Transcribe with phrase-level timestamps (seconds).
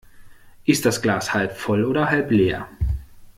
[0.65, 2.67] Ist das Glas halb voll oder halb leer?